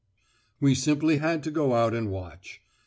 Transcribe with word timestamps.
We 0.59 0.73
simply 0.73 1.17
had 1.17 1.43
to 1.43 1.51
go 1.51 1.75
out 1.75 1.93
and 1.93 2.09
watch. 2.09 2.59